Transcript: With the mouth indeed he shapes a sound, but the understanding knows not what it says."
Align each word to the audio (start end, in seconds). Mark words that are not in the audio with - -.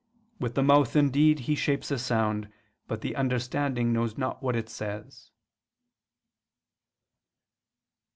With 0.39 0.55
the 0.55 0.63
mouth 0.63 0.95
indeed 0.95 1.41
he 1.41 1.53
shapes 1.53 1.91
a 1.91 1.99
sound, 1.99 2.49
but 2.87 3.01
the 3.01 3.15
understanding 3.15 3.93
knows 3.93 4.17
not 4.17 4.41
what 4.41 4.55
it 4.55 4.67
says." 4.67 5.29